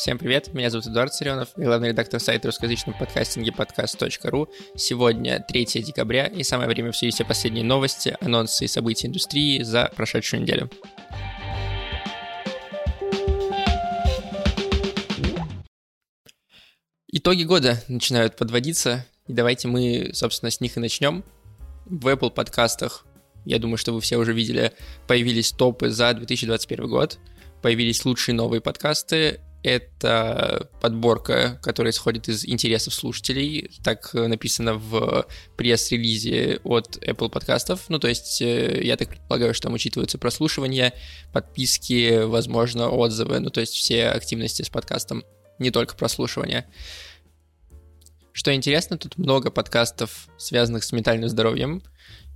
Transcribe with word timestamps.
Всем 0.00 0.16
привет, 0.16 0.54
меня 0.54 0.70
зовут 0.70 0.86
Эдуард 0.86 1.12
Царенов, 1.12 1.50
я 1.58 1.64
главный 1.64 1.88
редактор 1.88 2.20
сайта 2.20 2.48
русскоязычного 2.48 2.96
подкастинга 2.96 3.52
подкаст.ру. 3.52 4.48
Сегодня 4.74 5.44
3 5.46 5.66
декабря, 5.82 6.24
и 6.24 6.42
самое 6.42 6.70
время 6.70 6.88
обсудить 6.88 7.16
все 7.16 7.26
последние 7.26 7.64
новости, 7.64 8.16
анонсы 8.22 8.64
и 8.64 8.66
события 8.66 9.08
индустрии 9.08 9.62
за 9.62 9.92
прошедшую 9.94 10.40
неделю. 10.40 10.70
Итоги 17.08 17.42
года 17.42 17.84
начинают 17.88 18.36
подводиться, 18.36 19.04
и 19.26 19.34
давайте 19.34 19.68
мы, 19.68 20.12
собственно, 20.14 20.50
с 20.50 20.62
них 20.62 20.78
и 20.78 20.80
начнем. 20.80 21.24
В 21.84 22.08
Apple 22.08 22.30
подкастах, 22.30 23.04
я 23.44 23.58
думаю, 23.58 23.76
что 23.76 23.92
вы 23.92 24.00
все 24.00 24.16
уже 24.16 24.32
видели, 24.32 24.72
появились 25.06 25.52
топы 25.52 25.90
за 25.90 26.14
2021 26.14 26.88
год, 26.88 27.18
появились 27.60 28.06
лучшие 28.06 28.34
новые 28.34 28.62
подкасты, 28.62 29.40
это 29.62 30.70
подборка, 30.80 31.58
которая 31.62 31.92
исходит 31.92 32.28
из 32.28 32.46
интересов 32.46 32.94
слушателей. 32.94 33.70
Так 33.84 34.14
написано 34.14 34.74
в 34.74 35.26
пресс-релизе 35.56 36.60
от 36.64 36.96
Apple 36.98 37.28
подкастов. 37.28 37.88
Ну, 37.88 37.98
то 37.98 38.08
есть, 38.08 38.40
э, 38.40 38.80
я 38.82 38.96
так 38.96 39.08
предполагаю, 39.08 39.52
что 39.54 39.64
там 39.64 39.74
учитываются 39.74 40.18
прослушивания, 40.18 40.94
подписки, 41.32 42.22
возможно, 42.24 42.88
отзывы. 42.88 43.40
Ну, 43.40 43.50
то 43.50 43.60
есть, 43.60 43.74
все 43.74 44.08
активности 44.08 44.62
с 44.62 44.70
подкастом, 44.70 45.24
не 45.58 45.70
только 45.70 45.94
прослушивания. 45.94 46.66
Что 48.32 48.54
интересно, 48.54 48.96
тут 48.96 49.18
много 49.18 49.50
подкастов, 49.50 50.28
связанных 50.38 50.84
с 50.84 50.92
ментальным 50.92 51.28
здоровьем. 51.28 51.82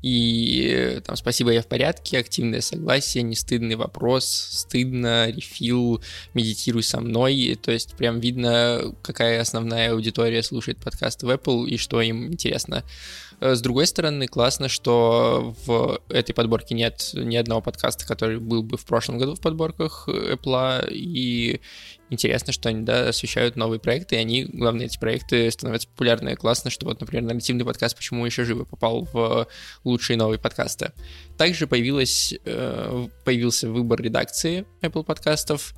И 0.04 1.00
там 1.06 1.16
«Спасибо, 1.16 1.50
я 1.50 1.62
в 1.62 1.66
порядке», 1.66 2.18
«Активное 2.18 2.60
согласие», 2.60 3.22
«Нестыдный 3.22 3.74
вопрос», 3.74 4.26
«Стыдно», 4.26 5.30
«Рефил», 5.30 6.02
«Медитируй 6.34 6.82
со 6.82 7.00
мной». 7.00 7.58
То 7.62 7.72
есть 7.72 7.94
прям 7.96 8.20
видно, 8.20 8.94
какая 9.00 9.40
основная 9.40 9.92
аудитория 9.92 10.42
слушает 10.42 10.76
подкасты 10.76 11.24
в 11.24 11.30
Apple 11.30 11.66
и 11.66 11.78
что 11.78 12.02
им 12.02 12.26
интересно. 12.26 12.84
С 13.40 13.60
другой 13.60 13.86
стороны, 13.86 14.26
классно, 14.26 14.68
что 14.68 15.54
в 15.66 16.00
этой 16.08 16.32
подборке 16.32 16.74
нет 16.74 17.10
ни 17.14 17.36
одного 17.36 17.60
подкаста, 17.60 18.06
который 18.06 18.38
был 18.38 18.62
бы 18.62 18.76
в 18.76 18.84
прошлом 18.84 19.18
году 19.18 19.34
в 19.34 19.40
подборках 19.40 20.08
Apple, 20.08 20.88
и 20.90 21.60
интересно, 22.10 22.52
что 22.52 22.68
они, 22.68 22.82
да, 22.82 23.08
освещают 23.08 23.56
новые 23.56 23.80
проекты, 23.80 24.16
и 24.16 24.18
они, 24.18 24.44
главное, 24.44 24.86
эти 24.86 24.98
проекты 24.98 25.50
становятся 25.50 25.88
популярны. 25.88 26.36
Классно, 26.36 26.70
что 26.70 26.86
вот, 26.86 27.00
например, 27.00 27.24
нарративный 27.24 27.64
подкаст 27.64 27.96
«Почему 27.96 28.24
еще 28.24 28.44
живы» 28.44 28.64
попал 28.64 29.08
в 29.12 29.46
лучшие 29.84 30.16
новые 30.16 30.38
подкасты. 30.38 30.92
Также 31.36 31.66
появилась, 31.66 32.34
э, 32.44 33.06
появился 33.24 33.68
выбор 33.68 34.00
редакции 34.00 34.66
Apple 34.82 35.04
подкастов. 35.04 35.74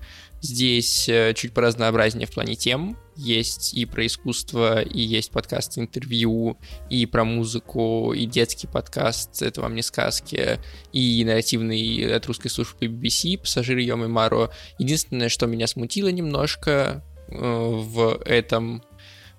Здесь 0.47 1.09
э, 1.09 1.35
чуть 1.35 1.53
поразнообразнее 1.53 2.29
в 2.29 2.31
плане 2.31 2.55
тем. 2.55 2.97
Есть 3.17 3.75
и 3.75 3.85
про 3.85 4.07
искусство, 4.07 4.81
и 4.81 5.01
есть 5.01 5.33
подкаст 5.33 5.77
интервью, 5.77 6.57
и 6.89 7.05
про 7.05 7.25
музыку, 7.25 8.13
и 8.13 8.27
детский 8.27 8.69
подкаст 8.69 9.43
«Это 9.43 9.61
вам 9.61 9.75
не 9.75 9.83
сказки», 9.83 10.61
и 10.93 11.25
нарративный 11.25 12.15
от 12.15 12.27
русской 12.27 12.49
службы 12.49 12.87
BBC 12.87 13.39
«Пассажиры 13.39 13.83
Йом 13.83 14.05
и 14.05 14.07
Маро». 14.07 14.51
Единственное, 14.79 15.31
что 15.31 15.47
меня 15.47 15.67
смутило 15.67 16.09
немножко 16.09 17.03
э, 17.27 17.35
в 17.37 18.23
этом 18.25 18.85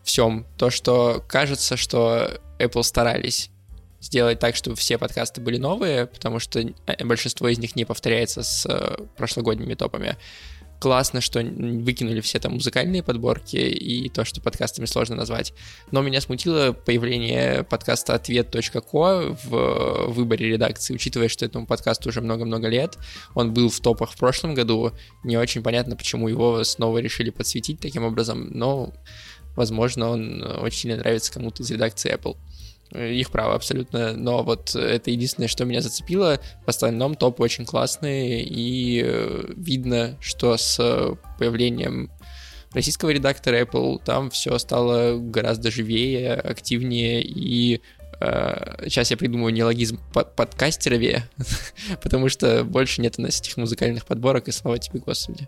всем, 0.03 0.45
то, 0.57 0.69
что 0.69 1.23
кажется, 1.25 1.77
что 1.77 2.41
Apple 2.59 2.83
старались 2.83 3.49
сделать 4.01 4.39
так, 4.39 4.57
чтобы 4.57 4.75
все 4.75 4.97
подкасты 4.97 5.39
были 5.39 5.57
новые, 5.57 6.05
потому 6.07 6.39
что 6.39 6.59
э, 6.59 7.05
большинство 7.05 7.47
из 7.47 7.59
них 7.59 7.77
не 7.77 7.85
повторяется 7.85 8.43
с 8.43 8.67
прошлогодними 9.15 9.73
топами 9.73 10.17
классно, 10.79 11.21
что 11.21 11.41
выкинули 11.41 12.21
все 12.21 12.39
там 12.39 12.53
музыкальные 12.53 13.03
подборки 13.03 13.55
и 13.55 14.09
то, 14.09 14.25
что 14.25 14.41
подкастами 14.41 14.85
сложно 14.85 15.15
назвать. 15.15 15.53
Но 15.91 16.01
меня 16.01 16.21
смутило 16.21 16.71
появление 16.71 17.63
подкаста 17.63 18.13
ответ.ко 18.15 19.35
в 19.43 20.07
выборе 20.07 20.49
редакции, 20.49 20.93
учитывая, 20.93 21.29
что 21.29 21.45
этому 21.45 21.65
подкасту 21.65 22.09
уже 22.09 22.21
много-много 22.21 22.67
лет. 22.67 22.97
Он 23.33 23.53
был 23.53 23.69
в 23.69 23.79
топах 23.79 24.11
в 24.11 24.17
прошлом 24.17 24.53
году. 24.53 24.91
Не 25.23 25.37
очень 25.37 25.63
понятно, 25.63 25.95
почему 25.95 26.27
его 26.27 26.63
снова 26.63 26.99
решили 26.99 27.29
подсветить 27.29 27.79
таким 27.79 28.03
образом, 28.03 28.49
но, 28.51 28.93
возможно, 29.55 30.09
он 30.09 30.43
очень 30.61 30.79
сильно 30.79 30.97
нравится 30.97 31.31
кому-то 31.33 31.63
из 31.63 31.71
редакции 31.71 32.13
Apple. 32.13 32.37
Их 32.91 33.31
право 33.31 33.55
абсолютно, 33.55 34.13
но 34.13 34.43
вот 34.43 34.73
это 34.75 35.11
единственное, 35.11 35.49
что 35.49 35.65
меня 35.65 35.81
зацепило. 35.81 36.39
В 36.65 36.69
остальном 36.69 37.15
топ 37.15 37.41
очень 37.41 37.65
классный, 37.65 38.41
и 38.41 39.01
э, 39.05 39.53
видно, 39.55 40.17
что 40.21 40.55
с 40.55 40.77
появлением 41.37 42.09
российского 42.71 43.09
редактора 43.09 43.61
Apple 43.61 44.01
там 44.03 44.29
все 44.29 44.57
стало 44.57 45.17
гораздо 45.17 45.69
живее, 45.71 46.33
активнее 46.33 47.21
и 47.23 47.81
э, 48.21 48.85
сейчас 48.87 49.11
я 49.11 49.17
придумаю 49.17 49.53
неологизм 49.53 49.99
подкастеровее, 50.13 51.29
потому 52.01 52.29
что 52.29 52.63
больше 52.63 53.01
нет 53.01 53.15
у 53.17 53.21
нас 53.21 53.41
этих 53.41 53.57
музыкальных 53.57 54.05
подборок, 54.05 54.47
и 54.47 54.51
слава 54.51 54.77
тебе, 54.77 54.99
Господи. 54.99 55.47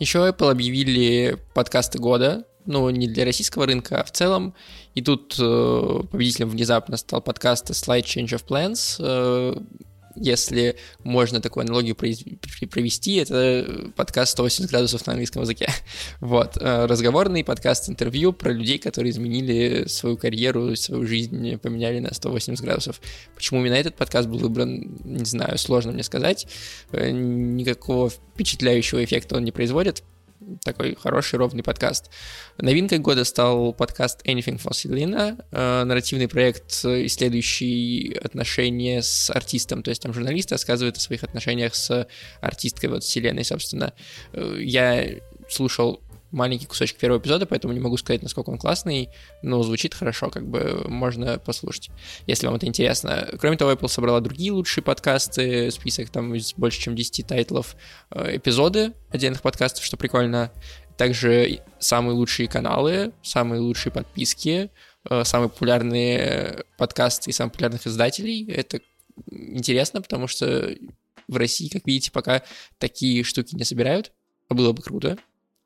Еще 0.00 0.18
Apple 0.18 0.50
объявили 0.50 1.38
подкасты 1.54 1.98
года, 1.98 2.44
ну, 2.66 2.88
не 2.90 3.08
для 3.08 3.24
российского 3.24 3.66
рынка, 3.66 4.00
а 4.00 4.04
в 4.04 4.10
целом. 4.10 4.54
И 4.94 5.02
тут 5.02 5.36
э, 5.38 6.00
победителем 6.10 6.48
внезапно 6.48 6.96
стал 6.96 7.20
подкаст 7.20 7.70
Slide 7.70 8.04
Change 8.04 8.30
of 8.30 8.44
Plans. 8.46 8.96
Э, 8.98 9.56
если 10.16 10.76
можно 11.02 11.40
такую 11.40 11.64
аналогию 11.64 11.96
провести, 11.96 13.16
это 13.16 13.90
подкаст 13.96 14.32
180 14.32 14.70
градусов 14.70 15.06
на 15.06 15.12
английском 15.12 15.42
языке. 15.42 15.68
Вот. 16.20 16.56
Э, 16.60 16.86
разговорный 16.86 17.44
подкаст, 17.44 17.88
интервью 17.88 18.32
про 18.32 18.52
людей, 18.52 18.78
которые 18.78 19.10
изменили 19.10 19.86
свою 19.88 20.16
карьеру, 20.16 20.74
свою 20.76 21.06
жизнь, 21.06 21.58
поменяли 21.58 21.98
на 21.98 22.14
180 22.14 22.64
градусов. 22.64 23.00
Почему 23.34 23.60
именно 23.60 23.74
этот 23.74 23.96
подкаст 23.96 24.28
был 24.28 24.38
выбран, 24.38 24.96
не 25.04 25.24
знаю, 25.24 25.58
сложно 25.58 25.92
мне 25.92 26.02
сказать. 26.02 26.46
Э, 26.92 27.10
никакого 27.10 28.10
впечатляющего 28.10 29.04
эффекта 29.04 29.36
он 29.36 29.44
не 29.44 29.52
производит 29.52 30.02
такой 30.62 30.94
хороший 30.94 31.38
ровный 31.38 31.62
подкаст. 31.62 32.10
Новинкой 32.58 32.98
года 32.98 33.24
стал 33.24 33.72
подкаст 33.72 34.26
Anything 34.26 34.60
for 34.60 34.72
Selena, 34.72 35.42
э, 35.50 35.84
нарративный 35.84 36.28
проект, 36.28 36.84
исследующий 36.84 38.18
отношения 38.22 39.02
с 39.02 39.30
артистом, 39.30 39.82
то 39.82 39.90
есть 39.90 40.02
там 40.02 40.12
журналисты 40.12 40.54
рассказывают 40.54 40.96
о 40.96 41.00
своих 41.00 41.24
отношениях 41.24 41.74
с 41.74 42.06
артисткой, 42.40 42.90
вот 42.90 43.04
Селеной, 43.04 43.44
собственно. 43.44 43.92
Э, 44.32 44.58
я 44.60 45.06
слушал 45.48 46.00
маленький 46.34 46.66
кусочек 46.66 46.98
первого 46.98 47.20
эпизода, 47.20 47.46
поэтому 47.46 47.72
не 47.72 47.80
могу 47.80 47.96
сказать, 47.96 48.22
насколько 48.22 48.50
он 48.50 48.58
классный, 48.58 49.08
но 49.42 49.62
звучит 49.62 49.94
хорошо, 49.94 50.28
как 50.30 50.46
бы 50.46 50.84
можно 50.88 51.38
послушать, 51.38 51.90
если 52.26 52.46
вам 52.46 52.56
это 52.56 52.66
интересно. 52.66 53.28
Кроме 53.38 53.56
того, 53.56 53.72
Apple 53.72 53.88
собрала 53.88 54.20
другие 54.20 54.52
лучшие 54.52 54.82
подкасты, 54.82 55.70
список 55.70 56.10
там 56.10 56.34
из 56.34 56.54
больше, 56.54 56.80
чем 56.80 56.96
10 56.96 57.26
тайтлов, 57.26 57.76
э, 58.10 58.36
эпизоды 58.36 58.92
отдельных 59.10 59.42
подкастов, 59.42 59.84
что 59.84 59.96
прикольно. 59.96 60.50
Также 60.96 61.60
самые 61.78 62.14
лучшие 62.14 62.48
каналы, 62.48 63.12
самые 63.22 63.60
лучшие 63.60 63.92
подписки, 63.92 64.70
э, 65.08 65.24
самые 65.24 65.48
популярные 65.48 66.64
подкасты 66.76 67.30
и 67.30 67.32
самых 67.32 67.52
популярных 67.52 67.86
издателей. 67.86 68.48
Это 68.50 68.80
интересно, 69.30 70.02
потому 70.02 70.26
что 70.26 70.74
в 71.28 71.36
России, 71.36 71.68
как 71.68 71.86
видите, 71.86 72.10
пока 72.10 72.42
такие 72.78 73.24
штуки 73.24 73.54
не 73.54 73.64
собирают, 73.64 74.12
а 74.48 74.54
было 74.54 74.72
бы 74.72 74.82
круто. 74.82 75.18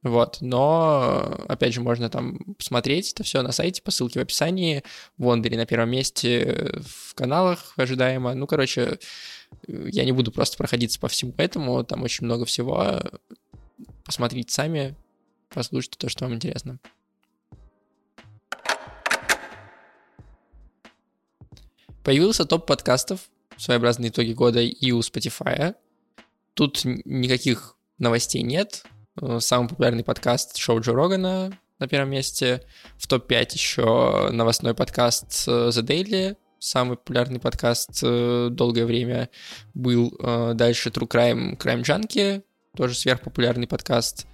Вот, 0.05 0.39
но, 0.41 1.45
опять 1.49 1.75
же, 1.75 1.81
можно 1.81 2.09
там 2.09 2.39
посмотреть 2.55 3.13
это 3.13 3.25
все 3.25 3.43
на 3.43 3.51
сайте 3.51 3.83
по 3.83 3.91
ссылке 3.91 4.21
в 4.21 4.23
описании. 4.23 4.85
Вондери 5.17 5.57
на 5.57 5.67
первом 5.67 5.91
месте 5.91 6.81
в 6.83 7.15
каналах 7.15 7.73
ожидаемо. 7.77 8.35
Ну, 8.35 8.47
короче, 8.47 8.99
я 9.67 10.05
не 10.05 10.13
буду 10.13 10.31
просто 10.31 10.57
проходиться 10.57 11.01
по 11.01 11.09
всему 11.09 11.35
этому, 11.37 11.83
там 11.83 12.05
очень 12.05 12.27
много 12.27 12.45
всего. 12.45 13.01
Посмотрите 14.05 14.53
сами, 14.53 14.95
послушайте 15.49 15.99
то, 15.99 16.09
что 16.09 16.25
вам 16.25 16.35
интересно. 16.35 16.79
Появился 22.05 22.45
топ 22.45 22.67
подкастов, 22.67 23.21
своеобразные 23.57 24.11
итоги 24.11 24.33
года 24.33 24.61
и 24.61 24.93
у 24.93 25.01
Spotify. 25.01 25.75
Тут 26.55 26.83
никаких 26.85 27.77
новостей 27.99 28.43
нет, 28.43 28.85
самый 29.39 29.69
популярный 29.69 30.05
подкаст 30.05 30.57
шоу 30.57 30.81
Джо 30.81 30.93
Рогана 30.93 31.53
на 31.79 31.89
первом 31.89 32.11
месте. 32.11 32.63
В 32.97 33.07
топ-5 33.07 33.53
еще 33.53 34.29
новостной 34.31 34.75
подкаст 34.75 35.45
э, 35.47 35.69
The 35.69 35.83
Daily, 35.83 36.37
самый 36.59 36.97
популярный 36.97 37.41
подкаст 37.41 38.01
э, 38.03 38.49
долгое 38.51 38.85
время 38.85 39.29
был. 39.75 40.11
Дальше 40.55 40.91
True 40.91 41.09
Crime 41.09 41.57
Crime 41.57 41.83
Junkie, 41.83 42.43
тоже 42.77 42.95
сверхпопулярный 42.95 43.67
подкаст. 43.67 44.27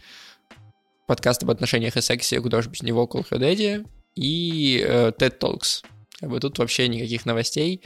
Подкаст 1.07 1.43
об 1.43 1.51
отношениях 1.51 1.97
и 1.97 2.01
сексе, 2.01 2.41
куда 2.41 2.63
же 2.63 2.71
без 2.71 2.83
него, 2.83 3.05
Call 3.05 3.29
Her 3.29 3.39
Daddy. 3.39 3.87
И 4.15 4.83
TED 4.87 5.39
Talks. 5.39 5.85
Как 6.21 6.31
бы 6.31 6.41
тут 6.41 6.59
вообще 6.59 6.89
никаких 6.89 7.27
новостей. 7.27 7.83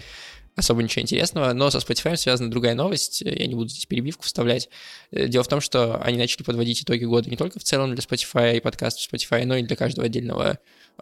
Особо 0.59 0.83
ничего 0.83 1.03
интересного, 1.03 1.53
но 1.53 1.71
со 1.71 1.79
Spotify 1.79 2.17
связана 2.17 2.51
другая 2.51 2.75
новость, 2.75 3.23
я 3.23 3.47
не 3.47 3.55
буду 3.55 3.69
здесь 3.69 3.87
перебивку 3.87 4.25
вставлять. 4.25 4.69
Э, 5.11 5.29
дело 5.29 5.45
в 5.45 5.49
том, 5.49 5.61
что 5.61 6.01
они 6.03 6.19
начали 6.19 6.43
подводить 6.43 6.83
итоги 6.83 7.05
года 7.05 7.31
не 7.31 7.37
только 7.37 7.59
в 7.59 7.65
целом 7.65 7.95
для 7.95 8.03
Spotify 8.03 8.57
и 8.57 8.61
подкастов 8.61 9.13
Spotify, 9.13 9.45
но 9.45 9.57
и 9.57 9.63
для 9.63 9.77
каждого 9.77 10.07
отдельного 10.07 10.59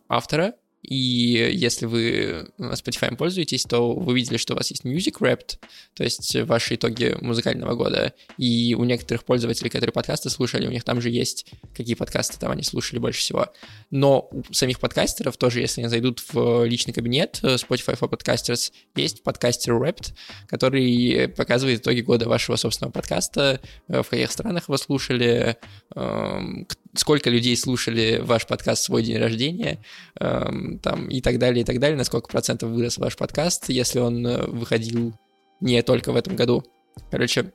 автора, 0.09 0.55
и 0.87 1.51
если 1.53 1.87
вы 1.87 2.49
Spotify 2.59 3.15
пользуетесь, 3.17 3.65
то 3.65 3.93
вы 3.93 4.15
видели, 4.15 4.37
что 4.37 4.55
у 4.55 4.57
вас 4.57 4.71
есть 4.71 4.85
Music 4.85 5.19
Wrapped, 5.19 5.59
то 5.95 6.05
есть 6.05 6.37
ваши 6.43 6.77
итоги 6.77 7.17
музыкального 7.21 7.75
года. 7.75 8.13
И 8.39 8.77
у 8.79 8.85
некоторых 8.85 9.25
пользователей, 9.25 9.69
которые 9.69 9.93
подкасты 9.93 10.31
слушали, 10.31 10.67
у 10.69 10.71
них 10.71 10.85
там 10.85 11.01
же 11.01 11.11
есть, 11.11 11.51
какие 11.75 11.97
подкасты 11.97 12.39
там 12.39 12.53
они 12.53 12.63
слушали 12.63 13.01
больше 13.01 13.19
всего. 13.19 13.49
Но 13.91 14.29
у 14.31 14.53
самих 14.53 14.79
подкастеров 14.79 15.37
тоже, 15.37 15.61
если 15.61 15.81
они 15.81 15.91
зайдут 15.91 16.23
в 16.33 16.65
личный 16.65 16.95
кабинет 16.95 17.41
Spotify 17.43 17.99
for 17.99 18.09
Podcasters, 18.09 18.71
есть 18.95 19.25
подкастер 19.25 19.75
Wrapped, 19.75 20.15
который 20.47 21.29
показывает 21.29 21.81
итоги 21.81 22.01
года 22.01 22.29
вашего 22.29 22.55
собственного 22.55 22.93
подкаста, 22.93 23.61
в 23.89 24.05
каких 24.05 24.31
странах 24.31 24.69
вы 24.69 24.79
слушали, 24.79 25.57
эм, 25.97 26.69
сколько 26.95 27.29
людей 27.29 27.57
слушали 27.57 28.21
ваш 28.23 28.47
подкаст 28.47 28.83
в 28.83 28.85
свой 28.85 29.03
день 29.03 29.19
рождения, 29.19 29.83
эм, 30.21 30.76
там, 30.83 31.09
и 31.09 31.21
так 31.21 31.39
далее, 31.39 31.63
и 31.63 31.65
так 31.65 31.79
далее, 31.79 31.97
на 31.97 32.05
сколько 32.05 32.29
процентов 32.29 32.71
вырос 32.71 32.99
ваш 32.99 33.17
подкаст, 33.17 33.69
если 33.69 33.99
он 33.99 34.27
э, 34.27 34.47
выходил 34.47 35.15
не 35.61 35.83
только 35.83 36.13
в 36.13 36.17
этом 36.17 36.37
году. 36.37 36.65
Короче, 37.11 37.53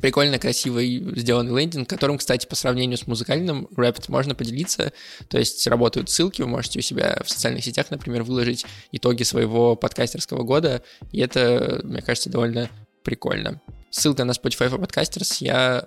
прикольно, 0.00 0.38
красивый 0.38 1.02
сделанный 1.16 1.58
лендинг, 1.60 1.88
которым, 1.88 2.18
кстати, 2.18 2.46
по 2.46 2.56
сравнению 2.56 2.98
с 2.98 3.06
музыкальным 3.06 3.68
рэпт 3.76 4.08
можно 4.08 4.34
поделиться, 4.34 4.92
то 5.28 5.38
есть 5.38 5.66
работают 5.66 6.10
ссылки, 6.10 6.42
вы 6.42 6.48
можете 6.48 6.78
у 6.78 6.82
себя 6.82 7.20
в 7.24 7.30
социальных 7.30 7.64
сетях, 7.64 7.90
например, 7.90 8.22
выложить 8.22 8.64
итоги 8.92 9.22
своего 9.22 9.76
подкастерского 9.76 10.42
года, 10.42 10.82
и 11.12 11.20
это, 11.20 11.80
мне 11.84 12.02
кажется, 12.02 12.30
довольно 12.30 12.70
прикольно. 13.02 13.60
Ссылка 13.90 14.24
на 14.24 14.32
Spotify 14.32 14.70
for 14.70 14.80
Podcasters 14.80 15.36
я 15.40 15.84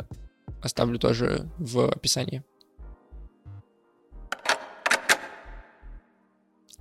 оставлю 0.62 1.00
тоже 1.00 1.50
в 1.57 1.89
описании. 1.89 2.44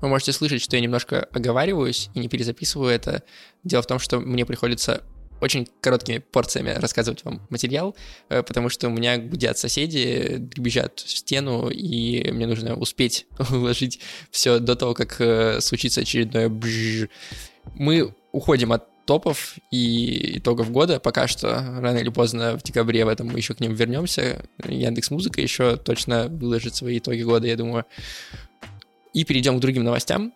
Вы 0.06 0.10
можете 0.10 0.30
слышать, 0.30 0.62
что 0.62 0.76
я 0.76 0.82
немножко 0.82 1.24
оговариваюсь 1.32 2.10
и 2.14 2.20
не 2.20 2.28
перезаписываю 2.28 2.90
это. 2.92 3.24
Дело 3.64 3.82
в 3.82 3.88
том, 3.88 3.98
что 3.98 4.20
мне 4.20 4.46
приходится 4.46 5.02
очень 5.40 5.66
короткими 5.80 6.18
порциями 6.18 6.70
рассказывать 6.70 7.24
вам 7.24 7.44
материал, 7.50 7.96
э, 8.28 8.44
потому 8.44 8.68
что 8.68 8.86
у 8.86 8.92
меня 8.92 9.18
гудят 9.18 9.58
соседи, 9.58 10.36
бежат 10.56 11.00
в 11.00 11.10
стену, 11.10 11.70
и 11.70 12.30
мне 12.30 12.46
нужно 12.46 12.76
успеть 12.76 13.26
уложить 13.50 13.98
все 14.30 14.60
до 14.60 14.76
того, 14.76 14.94
как 14.94 15.20
э, 15.20 15.60
случится 15.60 16.02
очередное 16.02 16.48
бжж. 16.48 17.08
Мы 17.74 18.14
уходим 18.30 18.70
от 18.70 18.84
топов 19.06 19.56
и 19.70 20.38
итогов 20.38 20.70
года. 20.70 21.00
Пока 21.00 21.26
что 21.26 21.48
рано 21.80 21.98
или 21.98 22.10
поздно 22.10 22.58
в 22.58 22.62
декабре 22.62 23.04
в 23.04 23.08
этом 23.08 23.28
мы 23.28 23.38
еще 23.38 23.54
к 23.54 23.60
ним 23.60 23.72
вернемся. 23.74 24.44
Яндекс 24.64 25.10
Музыка 25.10 25.40
еще 25.40 25.76
точно 25.76 26.28
выложит 26.28 26.74
свои 26.74 26.98
итоги 26.98 27.22
года, 27.22 27.46
я 27.46 27.56
думаю. 27.56 27.86
И 29.16 29.24
перейдем 29.24 29.56
к 29.56 29.60
другим 29.60 29.82
новостям. 29.82 30.34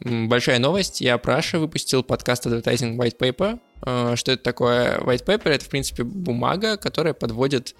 Большая 0.00 0.58
новость. 0.58 1.00
Я 1.00 1.16
Праша 1.16 1.60
выпустил 1.60 2.02
подкаст 2.02 2.44
Advertising 2.44 2.96
White 2.96 3.16
Paper. 3.16 3.60
Э, 3.86 4.16
что 4.16 4.32
это 4.32 4.42
такое? 4.42 4.98
White 4.98 5.24
Paper— 5.24 5.44
это, 5.50 5.64
в 5.64 5.68
принципе, 5.68 6.02
бумага, 6.02 6.76
которая 6.76 7.14
подводит 7.14 7.76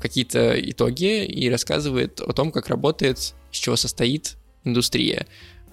какие-то 0.00 0.58
итоги 0.58 1.26
и 1.26 1.50
рассказывает 1.50 2.22
о 2.22 2.32
том, 2.32 2.52
как 2.52 2.68
работает, 2.68 3.18
из 3.52 3.58
чего 3.58 3.76
состоит 3.76 4.38
индустрия. 4.64 5.26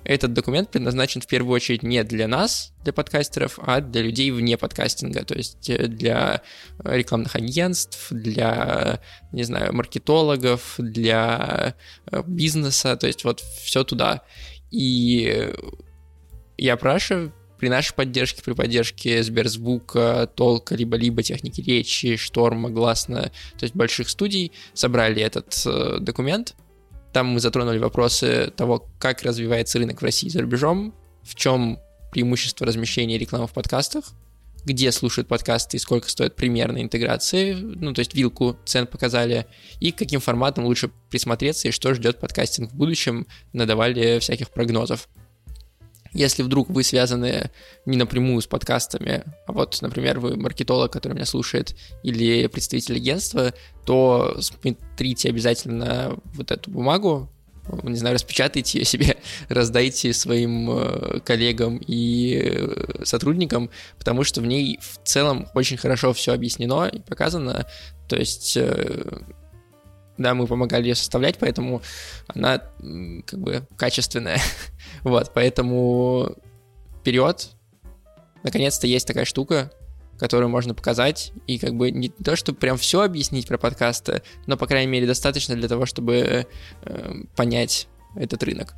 Этот 0.07 0.31
документ 0.31 0.71
предназначен 0.71 1.19
в 1.19 1.27
первую 1.27 1.54
очередь 1.54 1.83
не 1.83 2.01
для 2.06 2.30
нас, 2.30 2.71
для 2.86 2.94
подкастеров, 2.94 3.59
а 3.62 3.81
для 3.81 4.01
людей 4.01 4.31
вне 4.31 4.57
подкастинга, 4.57 5.25
то 5.25 5.36
есть 5.36 5.69
э, 5.69 5.88
для 5.88 6.44
рекламных 6.81 7.36
агентств, 7.36 8.07
для, 8.09 9.01
не 9.33 9.44
знаю, 9.44 9.75
маркетологов, 9.75 10.75
для 10.77 11.75
э, 12.09 12.24
бизнеса, 12.25 12.95
то 12.95 13.06
есть 13.06 13.25
вот 13.25 13.42
все 13.42 13.83
туда. 13.83 14.21
И 14.71 15.51
я 16.57 16.77
прошу 16.77 17.33
при 17.60 17.68
нашей 17.68 17.94
поддержке, 17.94 18.42
при 18.42 18.53
поддержке 18.53 19.21
Сберзвука, 19.24 20.31
Толка, 20.33 20.74
либо-либо 20.75 21.21
техники 21.21 21.60
речи, 21.60 22.15
Шторма, 22.15 22.69
Гласно, 22.69 23.24
то 23.57 23.63
есть 23.63 23.75
больших 23.75 24.07
студий, 24.07 24.53
собрали 24.74 25.21
этот 25.21 25.53
э, 25.65 25.98
документ, 26.00 26.56
там 27.13 27.27
мы 27.27 27.39
затронули 27.39 27.77
вопросы 27.77 28.51
того, 28.56 28.88
как 29.00 29.24
развивается 29.24 29.80
рынок 29.80 30.01
в 30.01 30.04
России 30.04 30.27
и 30.27 30.30
за 30.30 30.42
рубежом, 30.42 30.94
в 31.24 31.36
чем 31.36 31.80
преимущество 32.12 32.65
размещения 32.65 33.18
рекламы 33.18 33.48
в 33.48 33.54
подкастах, 33.54 34.06
где 34.65 34.92
слушают 34.92 35.27
подкасты 35.27 35.77
и 35.77 35.80
сколько 35.80 36.09
стоит 36.09 36.36
примерно 36.36 36.81
интеграции, 36.81 37.54
ну, 37.54 37.94
то 37.94 38.00
есть 38.00 38.13
вилку 38.13 38.57
цен 38.65 38.86
показали, 38.86 39.45
и 39.80 39.92
каким 39.92 40.19
форматам 40.19 40.65
лучше 40.65 40.89
присмотреться 41.09 41.69
и 41.69 41.71
что 41.71 41.94
ждет 41.94 42.19
подкастинг 42.19 42.71
в 42.71 42.75
будущем, 42.75 43.27
надавали 43.53 44.19
всяких 44.19 44.50
прогнозов. 44.50 45.07
Если 46.13 46.44
вдруг 46.44 46.69
вы 46.69 46.83
связаны 46.83 47.51
не 47.86 47.98
напрямую 47.98 48.42
с 48.42 48.48
подкастами, 48.48 49.24
а 49.45 49.51
вот, 49.51 49.81
например, 49.81 50.19
вы 50.19 50.36
маркетолог, 50.38 50.92
который 50.92 51.13
меня 51.13 51.25
слушает, 51.25 51.75
или 52.04 52.48
представитель 52.48 52.98
агентства, 52.98 53.54
то 53.86 54.38
смотрите 54.39 55.30
обязательно 55.30 56.18
вот 56.33 56.51
эту 56.51 56.71
бумагу, 56.71 57.30
не 57.83 57.98
знаю, 57.98 58.15
распечатайте 58.15 58.80
ее 58.80 58.86
себе, 58.86 59.18
раздайте 59.50 60.13
своим 60.13 60.69
э, 60.71 61.19
коллегам 61.19 61.77
и 61.86 62.42
э, 62.44 63.03
сотрудникам, 63.03 63.69
потому 63.98 64.24
что 64.24 64.42
в 64.42 64.45
ней 64.45 64.80
в 64.81 65.06
целом 65.06 65.48
очень 65.53 65.77
хорошо 65.77 66.13
все 66.13 66.33
объяснено 66.33 66.88
и 66.88 67.00
показано. 67.00 67.65
То 68.07 68.15
есть 68.15 68.56
э, 68.56 69.19
да, 70.17 70.33
мы 70.33 70.47
помогали 70.47 70.87
ее 70.87 70.95
составлять, 70.95 71.37
поэтому 71.37 71.81
она 72.27 72.59
как 73.25 73.39
бы 73.39 73.67
качественная. 73.77 74.39
вот, 75.03 75.31
поэтому 75.33 76.35
вперед. 76.99 77.49
Наконец-то 78.43 78.87
есть 78.87 79.07
такая 79.07 79.25
штука, 79.25 79.71
которую 80.17 80.49
можно 80.49 80.73
показать, 80.73 81.31
и 81.45 81.59
как 81.59 81.75
бы 81.75 81.91
не 81.91 82.09
то, 82.09 82.35
чтобы 82.35 82.57
прям 82.57 82.77
все 82.77 83.01
объяснить 83.01 83.47
про 83.47 83.57
подкасты, 83.57 84.23
но, 84.47 84.57
по 84.57 84.65
крайней 84.65 84.91
мере, 84.91 85.05
достаточно 85.05 85.55
для 85.55 85.67
того, 85.67 85.85
чтобы 85.85 86.47
э, 86.83 87.13
понять 87.35 87.87
этот 88.15 88.41
рынок. 88.43 88.73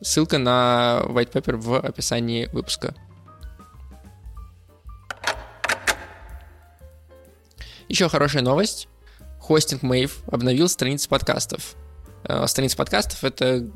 Ссылка 0.00 0.38
на 0.38 1.02
white 1.06 1.32
paper 1.32 1.56
в 1.56 1.80
описании 1.80 2.46
выпуска. 2.52 2.94
Еще 7.88 8.08
хорошая 8.08 8.42
новость 8.42 8.86
хостинг 9.48 9.82
Mave 9.82 10.12
обновил 10.26 10.68
страницы 10.68 11.08
подкастов. 11.08 11.74
Э, 12.24 12.46
страницы 12.46 12.76
подкастов— 12.76 13.18
это 13.24 13.66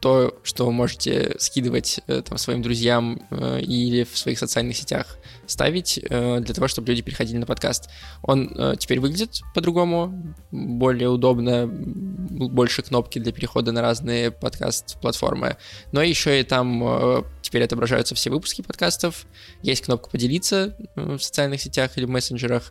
то, 0.00 0.36
что 0.42 0.66
вы 0.66 0.72
можете 0.72 1.36
скидывать 1.38 2.00
э, 2.08 2.22
там, 2.22 2.36
своим 2.36 2.62
друзьям 2.62 3.22
э, 3.30 3.60
или 3.60 4.02
в 4.02 4.18
своих 4.18 4.40
социальных 4.40 4.76
сетях 4.76 5.18
ставить 5.46 6.00
для 6.08 6.54
того, 6.54 6.68
чтобы 6.68 6.88
люди 6.88 7.02
переходили 7.02 7.38
на 7.38 7.46
подкаст. 7.46 7.90
Он 8.22 8.76
теперь 8.78 9.00
выглядит 9.00 9.40
по-другому, 9.52 10.34
более 10.52 11.08
удобно, 11.08 11.66
больше 11.68 12.82
кнопки 12.82 13.18
для 13.18 13.32
перехода 13.32 13.72
на 13.72 13.82
разные 13.82 14.30
подкаст-платформы. 14.30 15.56
Но 15.90 16.02
еще 16.02 16.38
и 16.40 16.44
там 16.44 17.24
теперь 17.42 17.64
отображаются 17.64 18.14
все 18.14 18.30
выпуски 18.30 18.62
подкастов, 18.62 19.26
есть 19.62 19.84
кнопка 19.84 20.08
«Поделиться» 20.08 20.76
в 20.94 21.18
социальных 21.18 21.60
сетях 21.60 21.98
или 21.98 22.04
в 22.04 22.10
мессенджерах, 22.10 22.70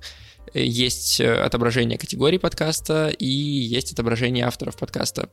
есть 0.54 1.20
э, 1.20 1.34
отображение 1.34 1.98
категории 1.98 2.38
подкаста 2.38 3.10
и 3.10 3.26
есть 3.26 3.92
отображение 3.94 4.46
авторов 4.46 4.78
подкаста. 4.78 5.30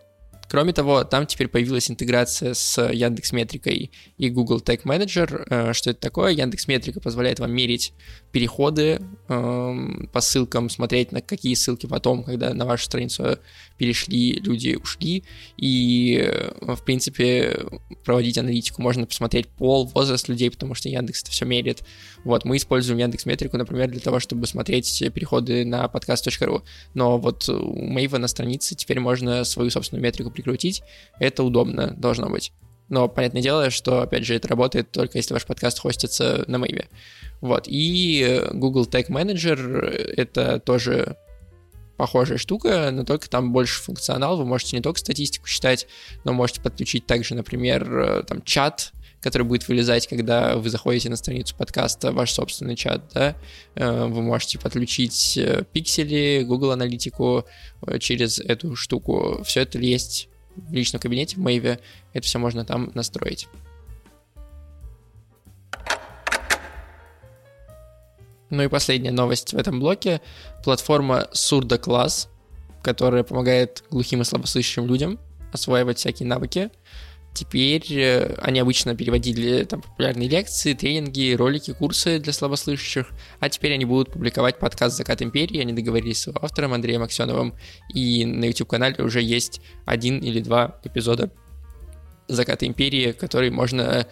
Кроме 0.49 0.73
того, 0.73 1.03
там 1.05 1.27
теперь 1.27 1.49
появилась 1.49 1.91
интеграция 1.91 2.55
с 2.55 2.81
Яндекс 2.81 3.33
Метрикой 3.33 3.91
и 4.17 4.31
Google 4.31 4.61
Tag 4.61 4.83
Manager. 4.85 5.45
Э, 5.49 5.73
что 5.73 5.91
это 5.91 6.01
такое? 6.01 6.33
Яндекс 6.33 6.69
Метрика 6.69 7.01
позволяет 7.01 7.41
вам 7.41 7.53
мерить 7.53 7.93
переходы 8.33 9.01
эм, 9.29 10.09
по 10.13 10.21
ссылкам, 10.21 10.69
смотреть 10.69 11.13
на 11.13 11.21
какие 11.21 11.55
ссылки 11.55 11.87
потом, 11.87 12.23
когда 12.23 12.53
на 12.55 12.65
вашу 12.65 12.85
страницу 12.85 13.39
перешли, 13.79 14.35
люди 14.41 14.77
ушли. 14.81 15.25
И, 15.57 16.21
э, 16.23 16.75
в 16.75 16.83
принципе, 16.85 17.67
проводить 18.05 18.39
аналитику. 18.39 18.83
Можно 18.83 19.07
посмотреть 19.07 19.49
пол, 19.49 19.87
возраст 19.87 20.29
людей, 20.29 20.51
потому 20.51 20.75
что 20.75 20.89
Яндекс 20.89 21.23
это 21.23 21.31
все 21.31 21.45
мерит. 21.45 21.83
Вот, 22.25 22.45
мы 22.45 22.57
используем 22.57 22.99
Яндекс 22.99 23.27
Метрику, 23.27 23.57
например, 23.57 23.91
для 23.91 24.01
того, 24.01 24.21
чтобы 24.21 24.47
смотреть 24.47 25.03
переходы 25.15 25.65
на 25.65 25.89
подкаст.ру. 25.89 26.63
Но 26.95 27.19
вот 27.19 27.49
у 27.49 27.87
Мейва 27.87 28.19
на 28.19 28.29
странице 28.29 28.75
теперь 28.75 29.01
можно 29.01 29.45
свою 29.45 29.71
собственную 29.71 30.03
метрику 30.03 30.31
прикрутить, 30.31 30.83
это 31.19 31.43
удобно 31.43 31.95
должно 31.97 32.29
быть. 32.29 32.53
Но 32.89 33.09
понятное 33.09 33.43
дело, 33.43 33.71
что, 33.71 34.03
опять 34.03 34.25
же, 34.25 34.35
это 34.35 34.49
работает 34.49 34.91
только 34.91 35.19
если 35.19 35.35
ваш 35.35 35.45
подкаст 35.45 35.81
хостится 35.81 36.45
на 36.47 36.59
Мейве. 36.59 36.89
Вот. 37.41 37.65
И 37.67 38.43
Google 38.53 38.87
Tag 38.87 39.09
Manager— 39.09 39.87
это 40.17 40.61
тоже 40.61 41.17
похожая 41.97 42.39
штука, 42.39 42.91
но 42.93 43.05
только 43.05 43.29
там 43.29 43.53
больше 43.53 43.83
функционал. 43.83 44.37
Вы 44.37 44.45
можете 44.45 44.77
не 44.77 44.83
только 44.83 45.01
статистику 45.01 45.47
считать, 45.47 45.87
но 46.25 46.33
можете 46.33 46.61
подключить 46.61 47.07
также, 47.07 47.35
например, 47.35 48.25
там 48.29 48.43
чат 48.43 48.93
который 49.27 49.43
будет 49.43 49.67
вылезать, 49.67 50.07
когда 50.07 50.57
вы 50.57 50.71
заходите 50.71 51.11
на 51.11 51.17
страницу 51.17 51.57
подкаста, 51.57 52.13
ваш 52.13 52.33
собственный 52.33 52.77
чат, 52.77 53.11
да, 53.13 53.35
э, 53.75 54.07
вы 54.07 54.23
можете 54.23 54.57
подключить 54.57 55.37
э, 55.37 55.65
пиксели, 55.73 56.45
Google 56.45 56.71
аналитику 56.71 57.45
э, 57.87 57.99
через 57.99 58.39
эту 58.39 58.77
штуку. 58.77 59.43
Все 59.45 59.63
это 59.63 59.79
есть 59.79 60.29
в 60.57 60.73
личном 60.73 61.01
кабинете 61.01 61.37
в 61.37 61.41
Мэйве, 61.41 61.81
это 62.13 62.27
все 62.27 62.39
можно 62.39 62.65
там 62.65 62.91
настроить. 62.95 63.49
Ну 68.51 68.63
и 68.63 68.69
последняя 68.69 69.11
новость 69.11 69.53
в 69.53 69.57
этом 69.59 69.81
блоке. 69.81 70.21
Платформа 70.63 71.29
Surda 71.33 71.81
Class, 71.81 72.29
которая 72.83 73.25
помогает 73.25 73.83
глухим 73.91 74.21
и 74.23 74.25
слабослышащим 74.25 74.87
людям 74.87 75.19
осваивать 75.53 75.99
всякие 75.99 76.29
навыки. 76.29 76.71
Теперь 77.37 77.85
э, 77.93 78.35
они 78.41 78.61
обычно 78.61 78.97
переводили 78.97 79.65
там 79.65 79.83
популярные 79.83 80.27
лекции, 80.27 80.73
тренинги, 80.73 81.35
ролики, 81.35 81.75
курсы 81.75 82.19
для 82.19 82.33
слабослышащих, 82.33 83.09
а 83.41 83.51
теперь 83.51 83.75
они 83.75 83.85
будут 83.85 84.11
публиковать 84.11 84.59
подкаст 84.59 84.97
«Закат 84.97 85.21
империи», 85.21 85.61
они 85.61 85.75
договорились 85.75 86.23
с 86.23 86.27
его 86.29 86.43
автором 86.43 86.73
Андреем 86.73 87.03
Аксеновым, 87.03 87.55
и 87.93 88.25
на 88.25 88.47
YouTube-канале 88.47 89.05
уже 89.05 89.21
есть 89.21 89.61
один 89.85 90.19
или 90.21 90.41
два 90.41 90.81
эпизода 90.83 91.31
«Заката 92.27 92.67
империи», 92.67 93.13
которые 93.13 93.51
можно, 93.51 94.09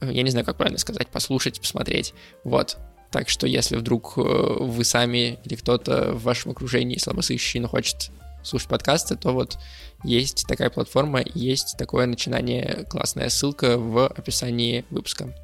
э, 0.00 0.10
я 0.10 0.22
не 0.22 0.30
знаю, 0.30 0.46
как 0.46 0.56
правильно 0.56 0.78
сказать, 0.78 1.08
послушать, 1.08 1.60
посмотреть. 1.60 2.14
Вот. 2.42 2.78
Так 3.10 3.28
что 3.28 3.46
если 3.46 3.76
вдруг 3.76 4.14
э, 4.16 4.22
вы 4.22 4.82
сами 4.82 5.40
или 5.44 5.56
кто-то 5.56 6.14
в 6.14 6.22
вашем 6.22 6.52
окружении 6.52 6.96
слабослышащий, 6.96 7.60
но 7.60 7.68
хочет 7.68 8.10
слушать 8.46 8.68
подкасты, 8.68 9.16
то 9.16 9.32
вот 9.32 9.58
есть 10.04 10.46
такая 10.46 10.70
платформа, 10.70 11.22
есть 11.34 11.76
такое 11.78 12.06
начинание, 12.06 12.86
классная 12.88 13.28
ссылка 13.28 13.76
в 13.76 14.06
описании 14.06 14.84
выпуска. 14.90 15.34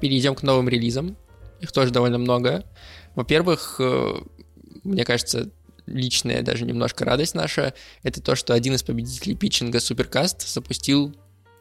Перейдем 0.00 0.34
к 0.34 0.42
новым 0.42 0.68
релизам. 0.68 1.16
Их 1.60 1.72
тоже 1.72 1.90
довольно 1.90 2.18
много. 2.18 2.64
Во-первых, 3.14 3.76
э, 3.80 4.14
мне 4.84 5.04
кажется, 5.04 5.50
личная 5.86 6.42
даже 6.42 6.64
немножко 6.64 7.04
радость 7.04 7.34
наша, 7.34 7.72
это 8.02 8.20
то, 8.20 8.34
что 8.36 8.54
один 8.54 8.74
из 8.74 8.82
победителей 8.82 9.34
питчинга 9.34 9.80
Суперкаст 9.80 10.46
запустил 10.46 11.16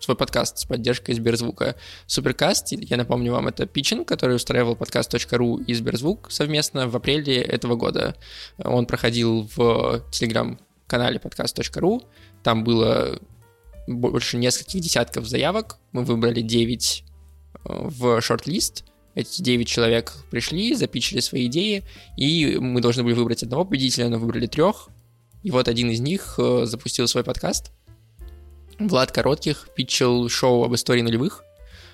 свой 0.05 0.15
подкаст 0.15 0.59
с 0.59 0.65
поддержкой 0.65 1.15
Сберзвука. 1.15 1.75
Суперкаст, 2.05 2.74
я 2.74 2.95
напомню 2.95 3.31
вам, 3.31 3.47
это 3.47 3.65
питчинг, 3.65 4.07
который 4.07 4.35
устраивал 4.35 4.75
подкаст.ру 4.75 5.57
и 5.57 5.74
Сберзвук 5.74 6.31
совместно 6.31 6.88
в 6.88 6.95
апреле 6.95 7.41
этого 7.41 7.75
года. 7.75 8.15
Он 8.63 8.85
проходил 8.85 9.50
в 9.55 10.03
телеграм-канале 10.12 11.19
подкаст.ру. 11.19 12.03
Там 12.43 12.63
было 12.63 13.19
больше 13.88 14.38
нескольких 14.38 14.81
десятков 14.81 15.25
заявок. 15.25 15.77
Мы 15.91 16.03
выбрали 16.03 16.41
9 16.41 17.03
э, 17.03 17.57
в 17.63 18.21
шорт-лист. 18.21 18.83
Эти 19.15 19.41
9 19.41 19.67
человек 19.67 20.13
пришли, 20.29 20.75
запичили 20.75 21.19
свои 21.19 21.47
идеи, 21.47 21.83
и 22.15 22.57
мы 22.59 22.79
должны 22.79 23.01
были 23.01 23.13
выбрать 23.13 23.41
одного 23.41 23.65
победителя, 23.65 24.09
но 24.09 24.19
выбрали 24.19 24.45
трех. 24.45 24.89
И 25.41 25.50
вот 25.50 25.67
один 25.67 25.89
из 25.89 26.00
них 26.00 26.35
э, 26.38 26.65
запустил 26.65 27.07
свой 27.07 27.24
подкаст— 27.24 27.71
Влад 28.79 29.12
Коротких 29.12 29.70
питчил 29.75 30.27
шоу 30.29 30.63
об 30.63 30.75
истории 30.75 31.01
нулевых, 31.01 31.44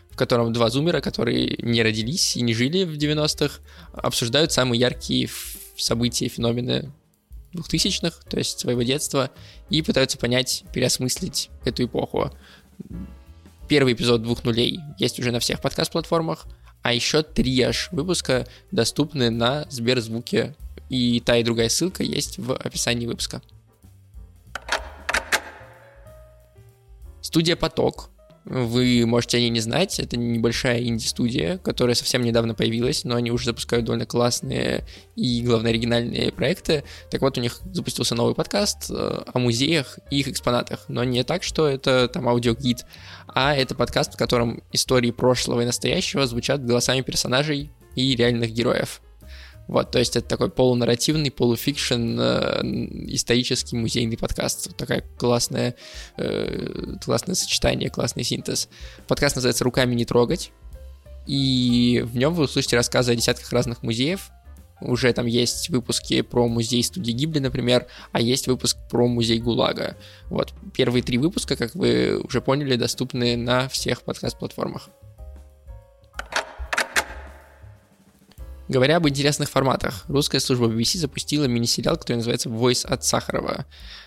в 0.09 0.15
котором 0.15 0.51
два 0.51 0.69
зумера, 0.69 0.99
которые 0.99 1.57
не 1.59 1.83
родились 1.83 2.35
и 2.35 2.41
не 2.41 2.53
жили 2.53 2.83
в 2.83 2.97
90-х, 2.97 3.59
обсуждают 3.93 4.51
самые 4.51 4.79
яркие 4.79 5.29
события, 5.77 6.27
феномены 6.27 6.91
2000-х, 7.53 8.17
то 8.29 8.37
есть 8.37 8.59
своего 8.59 8.81
детства, 8.81 9.29
и 9.69 9.81
пытаются 9.81 10.17
понять, 10.17 10.63
переосмыслить 10.73 11.49
эту 11.65 11.85
эпоху. 11.85 12.31
Первый 13.67 13.93
эпизод 13.93 14.23
двух 14.23 14.43
нулей 14.43 14.79
есть 14.97 15.19
уже 15.19 15.31
на 15.31 15.39
всех 15.39 15.61
подкаст-платформах, 15.61 16.45
а 16.81 16.93
еще 16.93 17.21
три 17.21 17.61
аж 17.61 17.89
выпуска 17.91 18.47
доступны 18.71 19.29
на 19.29 19.65
Сберзвуке, 19.69 20.55
и 20.89 21.21
та 21.21 21.37
и 21.37 21.43
другая 21.43 21.69
ссылка 21.69 22.03
есть 22.03 22.37
в 22.37 22.53
описании 22.53 23.05
выпуска. 23.05 23.41
Студия 27.31 27.55
«Поток». 27.55 28.09
Вы 28.43 29.05
можете 29.05 29.37
о 29.37 29.39
ней 29.39 29.49
не 29.49 29.61
знать, 29.61 30.01
это 30.01 30.17
небольшая 30.17 30.83
инди-студия, 30.83 31.59
которая 31.59 31.95
совсем 31.95 32.23
недавно 32.23 32.55
появилась, 32.55 33.05
но 33.05 33.15
они 33.15 33.31
уже 33.31 33.45
запускают 33.45 33.85
довольно 33.85 34.05
классные 34.05 34.85
и, 35.15 35.41
главное, 35.41 35.71
оригинальные 35.71 36.33
проекты. 36.33 36.83
Так 37.09 37.21
вот, 37.21 37.37
у 37.37 37.41
них 37.41 37.61
запустился 37.71 38.15
новый 38.15 38.35
подкаст 38.35 38.91
э, 38.91 39.23
о 39.33 39.39
музеях 39.39 39.97
и 40.09 40.19
их 40.19 40.27
экспонатах, 40.27 40.83
но 40.89 41.05
не 41.05 41.23
так, 41.23 41.43
что 41.43 41.69
это 41.69 42.09
там 42.09 42.27
аудиогид, 42.27 42.85
а 43.29 43.55
это 43.55 43.75
подкаст, 43.75 44.15
в 44.15 44.17
котором 44.17 44.61
истории 44.73 45.11
прошлого 45.11 45.61
и 45.61 45.65
настоящего 45.65 46.27
звучат 46.27 46.65
голосами 46.65 46.99
персонажей 46.99 47.71
и 47.95 48.13
реальных 48.13 48.51
героев. 48.51 49.01
Вот, 49.71 49.89
то 49.89 49.99
есть 49.99 50.17
это 50.17 50.27
такой 50.27 50.49
полунарративный, 50.49 51.31
полуфикшн, 51.31 52.19
э, 52.19 52.61
исторический 53.07 53.77
музейный 53.77 54.17
подкаст. 54.17 54.67
Вот 54.67 54.75
такая 54.75 55.01
классная, 55.17 55.75
э, 56.17 56.95
классное 57.01 57.35
сочетание, 57.35 57.89
классный 57.89 58.25
синтез. 58.25 58.67
Подкаст 59.07 59.37
называется 59.37 59.63
«Руками 59.63 59.95
не 59.95 60.03
трогать», 60.03 60.51
и 61.25 62.03
в 62.05 62.17
нем 62.17 62.33
вы 62.33 62.43
услышите 62.43 62.75
рассказы 62.75 63.13
о 63.13 63.15
десятках 63.15 63.49
разных 63.53 63.81
музеев. 63.81 64.31
Уже 64.81 65.13
там 65.13 65.25
есть 65.25 65.69
выпуски 65.69 66.19
про 66.19 66.49
музей 66.49 66.83
студии 66.83 67.13
Гибли, 67.13 67.39
например, 67.39 67.87
а 68.11 68.19
есть 68.19 68.47
выпуск 68.47 68.75
про 68.89 69.07
музей 69.07 69.39
ГУЛАГа. 69.39 69.95
Вот, 70.25 70.53
первые 70.73 71.01
три 71.01 71.17
выпуска, 71.17 71.55
как 71.55 71.75
вы 71.75 72.19
уже 72.19 72.41
поняли, 72.41 72.75
доступны 72.75 73.37
на 73.37 73.69
всех 73.69 74.01
подкаст-платформах. 74.01 74.89
Говоря 78.71 78.95
об 78.95 79.09
интересных 79.09 79.49
форматах, 79.49 80.05
русская 80.07 80.39
служба 80.39 80.67
BBC 80.67 80.97
запустила 80.97 81.43
мини-сериал, 81.43 81.97
который 81.97 82.15
называется 82.15 82.47
«Voice 82.47 82.85
от 82.85 83.03
Сахарова». 83.03 83.65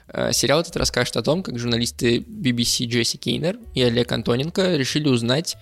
Э, 0.08 0.32
сериал 0.32 0.62
этот 0.62 0.74
расскажет 0.78 1.18
о 1.18 1.22
том, 1.22 1.42
как 1.42 1.58
журналисты 1.58 2.20
BBC 2.20 2.86
Джесси 2.86 3.18
Кейнер 3.18 3.58
и 3.74 3.82
Олег 3.82 4.10
Антоненко 4.10 4.76
решили 4.76 5.06
узнать, 5.06 5.58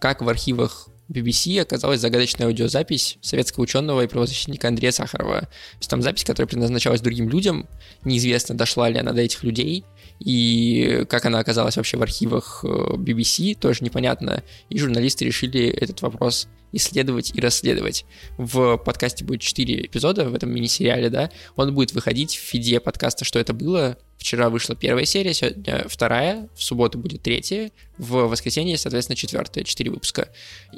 как 0.00 0.20
в 0.20 0.28
архивах 0.28 0.88
BBC 1.10 1.60
оказалась 1.60 2.00
загадочная 2.00 2.46
аудиозапись 2.46 3.18
советского 3.20 3.64
ученого 3.64 4.02
и 4.02 4.06
правозащитника 4.06 4.68
Андрея 4.68 4.92
Сахарова. 4.92 5.40
То 5.40 5.48
есть 5.78 5.90
там 5.90 6.02
запись, 6.02 6.24
которая 6.24 6.46
предназначалась 6.48 7.00
другим 7.00 7.28
людям, 7.28 7.68
неизвестно, 8.04 8.56
дошла 8.56 8.88
ли 8.88 8.98
она 8.98 9.12
до 9.12 9.20
этих 9.20 9.42
людей, 9.42 9.84
и 10.20 11.04
как 11.08 11.24
она 11.24 11.38
оказалась 11.38 11.76
вообще 11.76 11.96
в 11.96 12.02
архивах 12.02 12.64
э, 12.64 12.66
BBC, 12.68 13.56
тоже 13.56 13.82
непонятно. 13.82 14.44
И 14.68 14.78
журналисты 14.78 15.24
решили 15.24 15.66
этот 15.66 16.02
вопрос 16.02 16.46
исследовать 16.72 17.32
и 17.34 17.40
расследовать. 17.40 18.04
В 18.36 18.76
подкасте 18.76 19.24
будет 19.24 19.40
4 19.40 19.86
эпизода 19.86 20.28
в 20.28 20.34
этом 20.34 20.50
мини-сериале, 20.50 21.10
да. 21.10 21.30
Он 21.56 21.74
будет 21.74 21.92
выходить 21.92 22.36
в 22.36 22.40
фиде 22.40 22.80
подкаста 22.80 23.24
«Что 23.24 23.38
это 23.38 23.52
было?». 23.52 23.98
Вчера 24.20 24.50
вышла 24.50 24.76
первая 24.76 25.06
серия, 25.06 25.32
сегодня 25.32 25.86
вторая, 25.88 26.46
в 26.54 26.62
субботу 26.62 26.98
будет 26.98 27.22
третья, 27.22 27.70
в 27.96 28.26
воскресенье, 28.26 28.76
соответственно, 28.76 29.16
четвертая, 29.16 29.64
4 29.64 29.90
выпуска. 29.90 30.28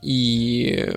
И 0.00 0.88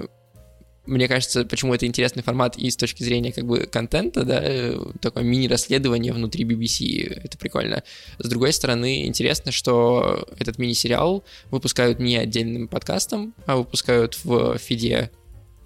мне 0.86 1.08
кажется, 1.08 1.44
почему 1.44 1.74
это 1.74 1.88
интересный 1.88 2.22
формат 2.22 2.56
и 2.56 2.70
с 2.70 2.78
точки 2.78 3.02
зрения 3.02 3.32
как 3.32 3.46
бы 3.46 3.62
контента, 3.66 4.24
да, 4.24 4.40
э, 4.44 4.78
такое 5.02 5.24
мини-расследование 5.24 6.14
внутри 6.14 6.46
BBC, 6.46 7.20
это 7.24 7.36
прикольно. 7.40 7.82
С 8.20 8.30
другой 8.30 8.54
стороны, 8.54 9.08
интересно, 9.08 9.52
что 9.52 10.28
этот 10.38 10.60
мини-сериал 10.60 11.24
выпускают 11.50 11.98
не 11.98 12.16
отдельным 12.16 12.68
подкастом, 12.68 13.34
а 13.48 13.56
выпускают 13.56 14.24
в 14.24 14.60
фиде 14.60 15.10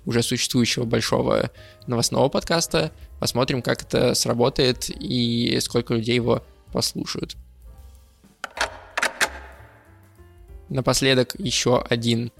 уже 0.05 0.23
существующего 0.23 0.85
большого 0.85 1.51
новостного 1.87 2.29
подкаста. 2.29 2.93
Посмотрим, 3.19 3.61
как 3.61 3.81
это 3.81 4.13
сработает 4.13 4.89
и 4.89 5.59
сколько 5.59 5.93
людей 5.93 6.15
его 6.15 6.41
послушают. 6.71 7.35
Напоследок 10.69 11.35
еще 11.39 11.81
один 11.81 12.31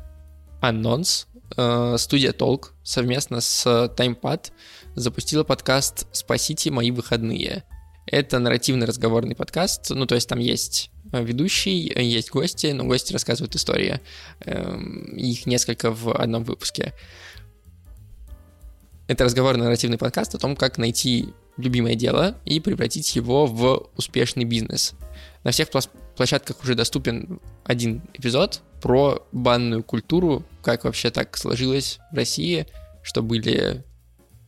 анонс 0.62 1.28
Э, 1.58 1.96
студия 1.98 2.32
Толк 2.32 2.74
совместно 2.84 3.42
с 3.42 3.66
TimePad 3.98 4.52
запустила 4.96 5.44
подкаст 5.44 6.08
«Спасите 6.12 6.72
мои 6.72 6.92
выходные». 6.92 7.64
Это 8.06 8.40
нарративный 8.40 8.88
разговорный 8.88 9.36
подкаст, 9.36 9.92
ну 9.92 10.06
то 10.08 10.16
есть 10.16 10.28
там 10.28 10.40
есть 10.40 10.90
э, 11.12 11.24
ведущий, 11.24 11.92
есть 12.02 12.32
гости, 12.32 12.68
но 12.68 12.86
гости 12.86 13.14
рассказывают 13.14 13.56
истории. 13.56 14.00
Эм, 14.42 15.16
их 15.16 15.46
несколько 15.46 15.92
в 15.92 16.16
одном 16.16 16.44
выпуске. 16.44 16.94
Это 19.10 19.24
разговорный 19.24 19.64
нарративный 19.64 19.98
подкаст 19.98 20.36
о 20.36 20.38
том, 20.38 20.56
как 20.56 20.78
найти 20.78 21.34
любимое 21.58 21.96
дело 21.96 22.38
и 22.46 22.60
превратить 22.60 23.16
его 23.16 23.48
в 23.48 23.90
успешный 23.98 24.44
бизнес. 24.44 24.94
На 25.44 25.50
всех 25.50 25.70
площадках 26.16 26.62
уже 26.62 26.76
доступен 26.76 27.40
один 27.64 28.04
эпизод 28.14 28.62
про 28.84 29.26
банную 29.32 29.84
культуру, 29.84 30.44
как 30.62 30.84
вообще 30.84 31.10
так 31.10 31.36
сложилось 31.38 31.98
в 32.12 32.16
России, 32.16 32.68
что 33.02 33.24
были 33.24 33.84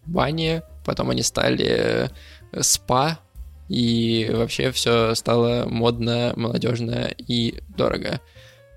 бани, 0.05 0.61
потом 0.85 1.09
они 1.09 1.23
стали 1.23 2.11
э, 2.51 2.61
спа, 2.61 3.19
и 3.67 4.29
вообще 4.31 4.71
все 4.71 5.15
стало 5.15 5.65
модно, 5.67 6.33
молодежно 6.35 7.11
и 7.17 7.63
дорого. 7.75 8.21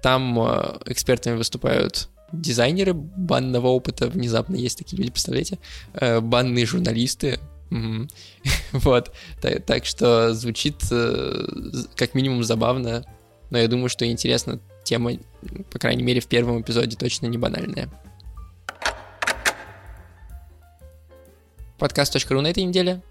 Там 0.03 0.41
э, 0.41 0.79
экспертами 0.87 1.37
выступают 1.37 2.09
дизайнеры 2.41 2.95
банного 2.95 3.69
опыта, 3.69 4.09
внезапно 4.09 4.57
есть 4.57 4.79
такие 4.79 4.99
люди, 4.99 5.11
представляете? 5.11 5.59
Э, 5.95 6.21
банные 6.21 6.67
журналисты, 6.67 7.39
вот, 8.73 9.13
так, 9.67 9.85
что 9.85 10.33
звучит 10.35 10.77
э, 10.91 11.47
как 11.97 12.15
минимум 12.15 12.45
забавно, 12.45 13.05
но 13.51 13.59
я 13.59 13.69
думаю, 13.69 13.89
что 13.89 14.07
интересно 14.07 14.61
тема, 14.85 15.13
по 15.71 15.79
крайней 15.79 16.03
мере, 16.03 16.21
в 16.21 16.27
первом 16.27 16.61
эпизоде 16.61 16.97
точно 16.97 17.27
не 17.27 17.39
банальная. 17.39 17.89
Подкаст.ру 21.79 22.41
на 22.41 22.49
этой 22.49 22.63
неделе 22.63 23.03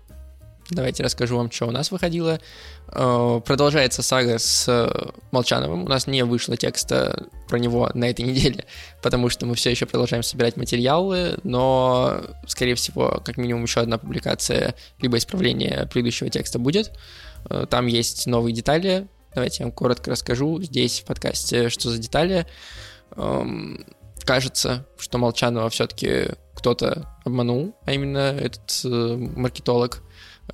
Давайте 0.74 1.04
расскажу 1.04 1.38
вам, 1.38 1.52
что 1.52 1.68
у 1.68 1.72
нас 1.72 1.92
выходило. 1.92 2.40
Э, 2.88 3.42
продолжается 3.46 4.02
сага 4.04 4.40
с 4.40 4.66
э, 4.68 5.12
Молчановым. 5.32 5.84
У 5.84 5.88
нас 5.88 6.08
не 6.08 6.24
вышло 6.24 6.58
текста 6.58 7.28
про 7.48 7.60
него 7.60 7.90
на 7.94 8.10
этой 8.10 8.26
неделе, 8.26 8.66
потому 9.02 9.30
что 9.30 9.46
мы 9.46 9.56
все 9.56 9.72
еще 9.72 9.86
продолжаем 9.86 10.24
собирать 10.24 10.58
материалы, 10.58 11.40
но, 11.44 12.22
скорее 12.48 12.76
всего, 12.76 13.22
как 13.24 13.38
минимум 13.38 13.64
еще 13.64 13.82
одна 13.82 13.98
публикация 13.98 14.76
либо 15.00 15.18
исправление 15.18 15.88
предыдущего 15.92 16.30
текста 16.30 16.60
будет. 16.60 16.92
Э, 17.50 17.66
там 17.70 17.88
есть 17.88 18.28
новые 18.28 18.54
детали. 18.54 19.08
Давайте 19.34 19.64
я 19.64 19.66
вам 19.68 19.74
коротко 19.74 20.12
расскажу 20.12 20.62
здесь 20.62 21.00
в 21.00 21.06
подкасте, 21.06 21.70
что 21.70 21.90
за 21.90 21.98
детали. 21.98 22.46
Кажется, 24.26 24.88
что 24.98 25.18
Молчанова 25.18 25.70
все-таки 25.70 26.30
кто-то 26.56 27.10
обманул, 27.26 27.76
а 27.86 27.92
именно 27.92 28.18
этот 28.18 28.82
маркетолог 28.84 30.04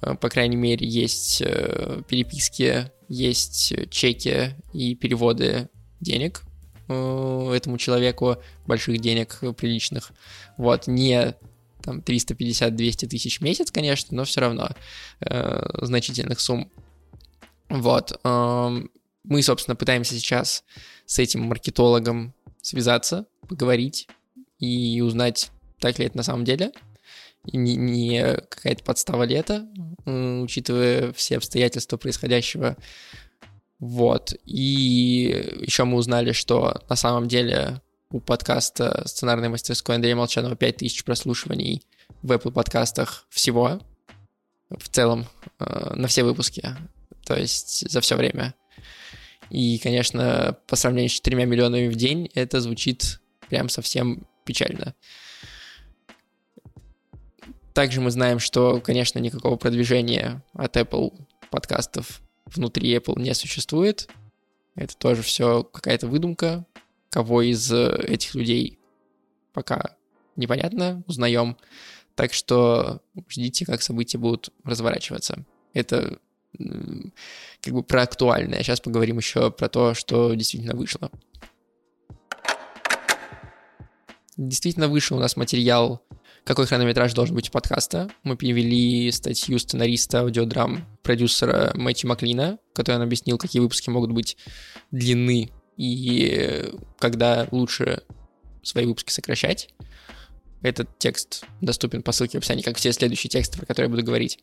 Э, 0.02 0.16
по 0.16 0.30
крайней 0.30 0.56
мере, 0.56 0.88
есть 0.88 1.42
э, 1.42 2.02
переписки, 2.08 2.92
есть 3.08 3.74
чеки 3.90 4.56
и 4.74 4.96
переводы 4.96 5.70
денег 6.00 6.44
э, 6.88 7.54
этому 7.56 7.78
человеку, 7.78 8.38
больших 8.66 9.00
денег 9.00 9.40
приличных. 9.58 10.12
Вот, 10.58 10.88
не 10.88 11.36
там 11.82 12.00
350-200 12.00 13.08
тысяч 13.08 13.40
в 13.40 13.44
месяц, 13.44 13.72
конечно, 13.72 14.16
но 14.16 14.26
все 14.26 14.42
равно 14.42 14.70
э, 15.22 15.86
значительных 15.86 16.40
сумм. 16.40 16.72
Вот. 17.70 18.20
Э, 18.24 18.80
мы, 19.24 19.42
собственно, 19.44 19.76
пытаемся 19.76 20.16
сейчас 20.16 20.64
с 21.06 21.20
этим 21.20 21.42
маркетологом 21.42 22.34
связаться, 22.62 23.26
поговорить 23.50 24.08
и 24.60 25.02
узнать, 25.02 25.52
так 25.80 26.00
ли 26.00 26.06
это 26.06 26.16
на 26.18 26.24
самом 26.24 26.46
деле 26.46 26.72
не, 27.54 27.76
не 27.76 28.36
какая-то 28.50 28.84
подстава 28.84 29.24
лета, 29.24 29.68
учитывая 30.06 31.14
все 31.14 31.38
обстоятельства 31.38 31.98
происходящего. 31.98 32.78
Вот. 33.80 34.34
И 34.46 35.56
еще 35.62 35.86
мы 35.86 35.98
узнали, 35.98 36.32
что 36.32 36.82
на 36.90 36.96
самом 36.96 37.28
деле 37.28 37.82
у 38.12 38.20
подкаста 38.20 39.04
сценарной 39.06 39.50
мастерской 39.50 39.96
Андрея 39.96 40.16
Молчанова 40.16 40.56
5000 40.56 41.04
прослушиваний 41.04 41.84
в 42.22 42.32
Apple 42.32 42.52
подкастах 42.52 43.26
всего, 43.30 43.80
в 44.70 44.90
целом, 44.90 45.26
э, 45.60 45.94
на 45.96 46.08
все 46.08 46.24
выпуски, 46.24 46.76
то 47.26 47.36
есть 47.38 47.90
за 47.90 48.02
все 48.02 48.16
время. 48.16 48.56
И, 49.50 49.80
конечно, 49.80 50.58
по 50.68 50.76
сравнению 50.76 51.10
с 51.10 51.14
4 51.14 51.46
миллионами 51.46 51.88
в 51.88 51.96
день, 51.96 52.30
это 52.36 52.62
звучит 52.62 53.20
прям 53.50 53.70
совсем 53.70 54.28
печально. 54.46 54.96
Также 57.74 58.02
мы 58.02 58.12
знаем, 58.12 58.40
что, 58.40 58.82
конечно, 58.82 59.20
никакого 59.20 59.56
продвижения 59.56 60.44
от 60.54 60.76
Apple 60.78 61.14
подкастов 61.50 62.22
внутри 62.46 62.96
Apple 62.96 63.20
не 63.20 63.34
существует. 63.34 64.10
Это 64.76 64.96
тоже 64.98 65.22
все 65.22 65.64
какая-то 65.64 66.08
выдумка. 66.08 66.66
Кого 67.10 67.42
из 67.42 67.72
этих 67.72 68.36
людей 68.36 68.80
пока 69.54 69.96
непонятно, 70.36 71.04
узнаем. 71.08 71.58
Так 72.16 72.34
что 72.34 73.02
ждите, 73.30 73.66
как 73.66 73.82
события 73.82 74.18
будут 74.18 74.50
разворачиваться. 74.64 75.46
Это 75.74 76.20
как 77.62 77.74
бы 77.74 77.84
про 77.84 78.04
актуальное. 78.04 78.62
Сейчас 78.62 78.82
поговорим 78.82 79.18
еще 79.18 79.52
про 79.52 79.70
то, 79.70 79.94
что 79.94 80.34
действительно 80.34 80.76
вышло. 80.76 81.12
Действительно 84.40 84.88
вышел 84.88 85.18
у 85.18 85.20
нас 85.20 85.36
материал 85.36 86.02
какой 86.46 86.66
хронометраж 86.66 87.14
должен 87.14 87.36
быть 87.36 87.50
у 87.50 87.52
подкаста. 87.52 88.10
Мы 88.24 88.38
перевели 88.38 89.12
статью 89.12 89.60
сценариста 89.60 90.22
аудиодрам 90.22 90.88
продюсера 91.04 91.74
Мэтью 91.76 92.08
Маклина, 92.08 92.58
в 92.72 92.74
которой 92.74 92.96
он 92.96 93.02
объяснил, 93.02 93.38
какие 93.38 93.62
выпуски 93.62 93.90
могут 93.90 94.14
быть 94.14 94.38
длины 94.92 95.52
и 95.76 96.72
когда 97.00 97.50
лучше 97.52 98.04
свои 98.64 98.86
выпуски 98.86 99.12
сокращать. 99.12 99.74
Этот 100.62 100.98
текст 101.00 101.44
доступен 101.60 102.02
по 102.02 102.14
ссылке 102.14 102.38
в 102.38 102.40
описании, 102.40 102.64
как 102.64 102.78
все 102.78 102.94
следующие 102.94 103.30
тексты, 103.30 103.58
про 103.58 103.66
которые 103.66 103.90
я 103.90 103.92
буду 103.92 104.06
говорить. 104.06 104.40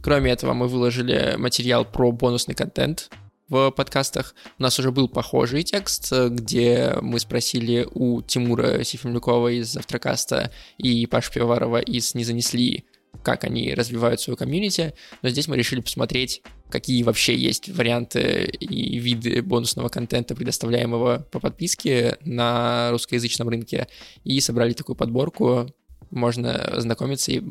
Кроме 0.00 0.30
этого, 0.30 0.52
мы 0.52 0.68
выложили 0.68 1.34
материал 1.36 1.84
про 1.84 2.12
бонусный 2.12 2.54
контент, 2.54 3.10
в 3.52 3.70
подкастах. 3.70 4.34
У 4.58 4.62
нас 4.62 4.78
уже 4.78 4.90
был 4.92 5.08
похожий 5.08 5.62
текст, 5.62 6.10
где 6.10 6.94
мы 7.02 7.20
спросили 7.20 7.86
у 7.92 8.22
Тимура 8.22 8.82
Сифимлюкова 8.82 9.48
из 9.48 9.68
Завтракаста 9.68 10.50
и 10.78 11.04
Паши 11.04 11.30
Пивоварова 11.30 11.78
из 11.78 12.14
«Не 12.14 12.24
занесли», 12.24 12.86
как 13.22 13.44
они 13.44 13.74
развивают 13.74 14.22
свою 14.22 14.38
комьюнити, 14.38 14.94
но 15.20 15.28
здесь 15.28 15.48
мы 15.48 15.58
решили 15.58 15.82
посмотреть, 15.82 16.40
какие 16.70 17.02
вообще 17.02 17.36
есть 17.36 17.68
варианты 17.68 18.44
и 18.58 18.98
виды 18.98 19.42
бонусного 19.42 19.90
контента, 19.90 20.34
предоставляемого 20.34 21.26
по 21.30 21.38
подписке 21.38 22.16
на 22.24 22.90
русскоязычном 22.90 23.50
рынке, 23.50 23.86
и 24.24 24.40
собрали 24.40 24.72
такую 24.72 24.96
подборку, 24.96 25.68
можно 26.10 26.72
знакомиться 26.78 27.32
и, 27.32 27.42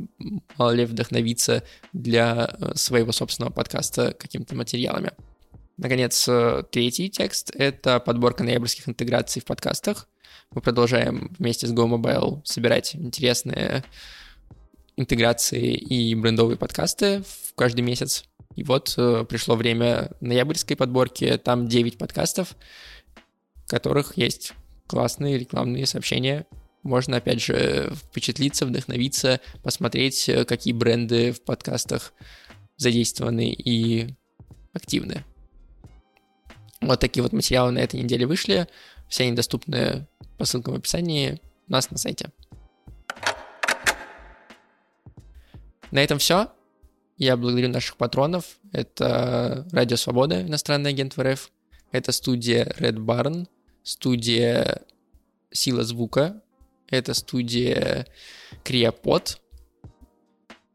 мало 0.57 0.71
ли, 0.71 0.85
вдохновиться 0.85 1.61
для 1.93 2.57
своего 2.73 3.11
собственного 3.11 3.53
подкаста 3.53 4.15
какими-то 4.17 4.55
материалами. 4.55 5.11
Наконец, 5.77 6.27
э, 6.27 6.63
третий 6.69 7.09
текст— 7.09 7.51
это 7.55 7.99
подборка 7.99 8.43
ноябрьских 8.43 8.87
интеграций 8.87 9.41
в 9.41 9.45
подкастах. 9.45 10.07
Мы 10.51 10.61
продолжаем 10.61 11.33
вместе 11.39 11.67
с 11.67 11.73
GoMobile 11.73 12.41
собирать 12.43 12.95
интересные 12.95 13.83
интеграции 14.97 15.73
и 15.73 16.13
брендовые 16.15 16.57
подкасты 16.57 17.23
в 17.23 17.55
каждый 17.55 17.81
месяц. 17.81 18.25
И 18.55 18.63
вот 18.63 18.93
э, 18.97 19.25
пришло 19.27 19.55
время 19.55 20.11
ноябрьской 20.19 20.75
подборки. 20.75 21.39
Там 21.43 21.67
9 21.67 21.97
подкастов, 21.97 22.55
в 23.65 23.69
которых 23.69 24.17
есть 24.17 24.53
классные 24.87 25.37
рекламные 25.37 25.85
сообщения. 25.85 26.45
Можно, 26.83 27.17
опять 27.17 27.41
же, 27.41 27.93
впечатлиться, 27.95 28.65
вдохновиться, 28.65 29.39
посмотреть, 29.63 30.27
э, 30.27 30.43
какие 30.45 30.73
бренды 30.73 31.31
в 31.31 31.41
подкастах 31.41 32.13
задействованы 32.75 33.51
и 33.51 34.13
активны. 34.73 35.23
Вот 36.81 36.99
такие 36.99 37.21
вот 37.21 37.31
материалы 37.31 37.71
на 37.71 37.79
этой 37.79 38.01
неделе 38.01 38.25
вышли. 38.25 38.67
Все 39.07 39.23
они 39.23 39.33
доступны 39.33 40.07
по 40.37 40.45
ссылкам 40.45 40.73
в 40.73 40.77
описании 40.77 41.39
у 41.67 41.71
нас 41.71 41.91
на 41.91 41.97
сайте. 41.97 42.31
На 45.91 45.99
этом 45.99 46.17
все. 46.17 46.51
Я 47.17 47.37
благодарю 47.37 47.69
наших 47.69 47.97
патронов. 47.97 48.57
Это 48.71 49.67
Радио 49.71 49.97
Свобода, 49.97 50.41
иностранный 50.41 50.89
агент 50.89 51.15
в 51.15 51.21
РФ. 51.21 51.51
Это 51.91 52.11
студия 52.11 52.65
Red 52.79 52.95
Barn, 52.95 53.47
студия 53.83 54.81
Сила 55.51 55.83
Звука. 55.83 56.41
Это 56.89 57.13
студия 57.13 58.07
Криопод 58.63 59.40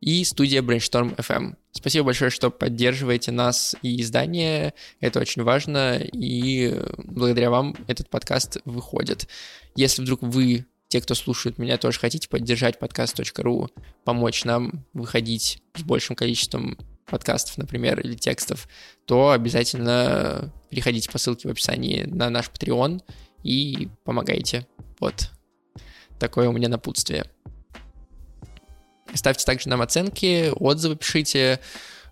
и 0.07 0.23
студия 0.23 0.63
Brainstorm 0.63 1.17
FM. 1.17 1.57
Спасибо 1.73 2.07
большое, 2.07 2.31
что 2.31 2.51
поддерживаете 2.51 3.33
нас 3.33 3.75
и 3.83 4.01
издание. 4.01 4.73
Это 5.01 5.19
очень 5.19 5.43
важно, 5.43 5.97
и 5.97 6.81
благодаря 6.99 7.51
вам 7.51 7.75
этот 7.89 8.09
подкаст 8.09 8.59
выходит. 8.65 9.27
Если 9.75 10.01
вдруг 10.03 10.23
вы, 10.23 10.65
те, 10.87 11.01
кто 11.01 11.17
слушает 11.17 11.59
меня, 11.59 11.77
тоже 11.77 11.99
хотите 11.99 12.29
поддержать 12.29 12.79
подкаст.ру, 12.79 13.69
помочь 14.05 14.45
нам 14.45 14.87
выходить 14.93 15.61
с 15.75 15.83
большим 15.83 16.15
количеством 16.15 16.79
подкастов, 17.07 17.59
например, 17.59 17.99
или 17.99 18.15
текстов, 18.15 18.69
то 19.07 19.31
обязательно 19.31 20.53
переходите 20.71 21.11
по 21.11 21.19
ссылке 21.19 21.49
в 21.49 21.51
описании 21.51 22.05
на 22.05 22.31
наш 22.31 22.49
Patreon 22.49 23.03
и 23.43 23.89
помогайте. 24.05 24.69
Вот 25.01 25.33
такое 26.21 26.49
у 26.49 26.53
меня 26.53 26.69
напутствие. 26.69 27.25
Ставьте 29.15 29.45
также 29.45 29.69
нам 29.69 29.83
оценки, 29.83 30.51
отзывы 30.55 30.97
пишите. 30.97 31.61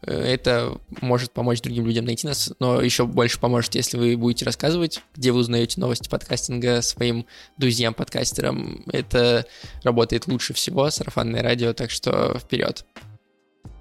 Э, 0.03 0.13
это 0.13 0.79
может 1.01 1.33
помочь 1.33 1.61
другим 1.61 1.87
людям 1.87 2.05
найти 2.05 2.27
нас, 2.27 2.53
но 2.59 2.81
еще 2.81 3.07
больше 3.07 3.39
поможет, 3.39 3.75
если 3.75 3.97
вы 3.97 4.17
будете 4.17 4.45
рассказывать, 4.45 5.01
где 5.15 5.33
вы 5.33 5.41
узнаете 5.41 5.81
новости 5.81 6.09
подкастинга 6.09 6.83
своим 6.83 7.27
друзьям-подкастерам. 7.59 8.85
Это 8.93 9.47
работает 9.83 10.27
лучше 10.27 10.55
всего, 10.55 10.91
сарафанное 10.91 11.43
радио, 11.43 11.73
так 11.73 11.91
что 11.91 12.39
вперед. 12.39 12.85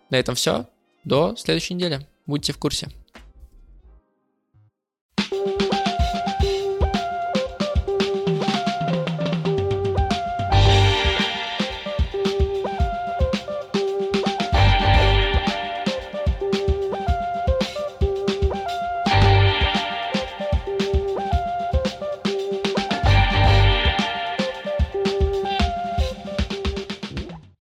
На 0.10 0.18
этом 0.18 0.36
все. 0.36 0.68
До 1.04 1.36
следующей 1.36 1.74
недели. 1.74 2.08
Будьте 2.26 2.54
в 2.54 2.58
курсе. 2.58 2.90